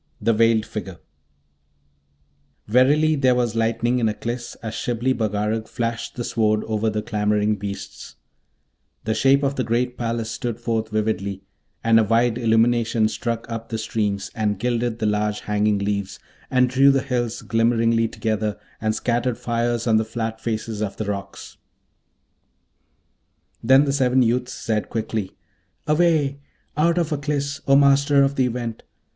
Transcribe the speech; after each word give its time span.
THE 0.19 0.33
VEILED 0.33 0.65
FIGURE 0.65 0.97
Verily 2.65 3.15
there 3.15 3.35
was 3.35 3.53
lightning 3.55 3.99
in 3.99 4.09
Aklis 4.09 4.55
as 4.63 4.73
Shibli 4.73 5.13
Bagarag 5.13 5.67
flashed 5.67 6.15
the 6.15 6.23
Sword 6.23 6.63
over 6.63 6.89
the 6.89 7.03
clamouring 7.03 7.55
beasts: 7.55 8.15
the 9.03 9.13
shape 9.13 9.43
of 9.43 9.57
the 9.57 9.63
great 9.63 9.99
palace 9.99 10.31
stood 10.31 10.59
forth 10.59 10.89
vividly, 10.89 11.43
and 11.83 11.99
a 11.99 12.03
wide 12.03 12.39
illumination 12.39 13.09
struck 13.09 13.47
up 13.47 13.69
the 13.69 13.77
streams, 13.77 14.31
and 14.33 14.57
gilded 14.57 14.97
the 14.97 15.05
large 15.05 15.41
hanging 15.41 15.77
leaves, 15.77 16.17
and 16.49 16.67
drew 16.67 16.89
the 16.89 17.03
hills 17.03 17.43
glimmeringly 17.43 18.07
together, 18.07 18.57
and 18.81 18.95
scattered 18.95 19.37
fires 19.37 19.85
on 19.85 19.97
the 19.97 20.03
flat 20.03 20.41
faces 20.41 20.81
of 20.81 20.97
the 20.97 21.05
rocks. 21.05 21.57
Then 23.61 23.85
the 23.85 23.93
seven 23.93 24.23
youths 24.23 24.51
said 24.51 24.89
quickly, 24.89 25.37
'Away! 25.85 26.39
out 26.75 26.97
of 26.97 27.13
Aklis, 27.13 27.61
O 27.67 27.75
Master 27.75 28.23
of 28.23 28.33
the 28.33 28.45
Event! 28.47 28.81